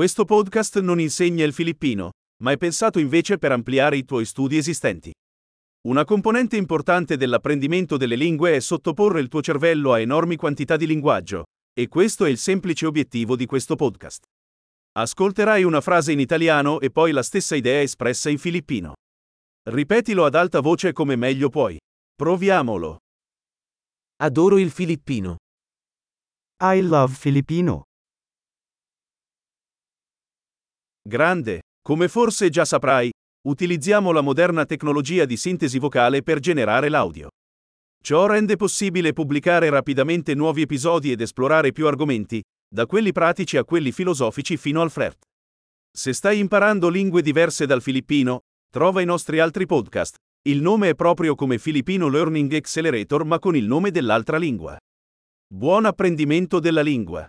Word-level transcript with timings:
Questo 0.00 0.24
podcast 0.24 0.80
non 0.80 0.98
insegna 0.98 1.44
il 1.44 1.52
filippino, 1.52 2.12
ma 2.42 2.52
è 2.52 2.56
pensato 2.56 2.98
invece 2.98 3.36
per 3.36 3.52
ampliare 3.52 3.98
i 3.98 4.06
tuoi 4.06 4.24
studi 4.24 4.56
esistenti. 4.56 5.12
Una 5.88 6.06
componente 6.06 6.56
importante 6.56 7.18
dell'apprendimento 7.18 7.98
delle 7.98 8.16
lingue 8.16 8.56
è 8.56 8.60
sottoporre 8.60 9.20
il 9.20 9.28
tuo 9.28 9.42
cervello 9.42 9.92
a 9.92 10.00
enormi 10.00 10.36
quantità 10.36 10.78
di 10.78 10.86
linguaggio, 10.86 11.44
e 11.78 11.88
questo 11.88 12.24
è 12.24 12.30
il 12.30 12.38
semplice 12.38 12.86
obiettivo 12.86 13.36
di 13.36 13.44
questo 13.44 13.76
podcast. 13.76 14.22
Ascolterai 14.92 15.64
una 15.64 15.82
frase 15.82 16.12
in 16.12 16.20
italiano 16.20 16.80
e 16.80 16.90
poi 16.90 17.12
la 17.12 17.22
stessa 17.22 17.54
idea 17.54 17.82
espressa 17.82 18.30
in 18.30 18.38
filippino. 18.38 18.94
Ripetilo 19.68 20.24
ad 20.24 20.34
alta 20.34 20.60
voce 20.60 20.94
come 20.94 21.14
meglio 21.14 21.50
puoi. 21.50 21.78
Proviamolo. 22.14 22.96
Adoro 24.22 24.56
il 24.56 24.70
filippino. 24.70 25.36
I 26.62 26.80
love 26.80 27.12
Filipino. 27.12 27.82
Grande. 31.02 31.60
Come 31.82 32.08
forse 32.08 32.50
già 32.50 32.66
saprai, 32.66 33.10
utilizziamo 33.48 34.12
la 34.12 34.20
moderna 34.20 34.66
tecnologia 34.66 35.24
di 35.24 35.36
sintesi 35.38 35.78
vocale 35.78 36.22
per 36.22 36.40
generare 36.40 36.90
l'audio. 36.90 37.28
Ciò 38.02 38.26
rende 38.26 38.56
possibile 38.56 39.12
pubblicare 39.12 39.70
rapidamente 39.70 40.34
nuovi 40.34 40.62
episodi 40.62 41.10
ed 41.10 41.20
esplorare 41.20 41.72
più 41.72 41.86
argomenti, 41.86 42.42
da 42.72 42.86
quelli 42.86 43.12
pratici 43.12 43.56
a 43.56 43.64
quelli 43.64 43.92
filosofici 43.92 44.56
fino 44.56 44.82
al 44.82 44.90
flirt. 44.90 45.24
Se 45.90 46.12
stai 46.12 46.38
imparando 46.38 46.88
lingue 46.88 47.22
diverse 47.22 47.66
dal 47.66 47.82
filippino, 47.82 48.40
trova 48.70 49.00
i 49.00 49.06
nostri 49.06 49.38
altri 49.38 49.66
podcast. 49.66 50.16
Il 50.46 50.60
nome 50.60 50.90
è 50.90 50.94
proprio 50.94 51.34
come 51.34 51.58
Filipino 51.58 52.08
Learning 52.08 52.52
Accelerator 52.52 53.24
ma 53.24 53.38
con 53.38 53.56
il 53.56 53.66
nome 53.66 53.90
dell'altra 53.90 54.36
lingua. 54.36 54.76
Buon 55.52 55.86
apprendimento 55.86 56.60
della 56.60 56.82
lingua! 56.82 57.26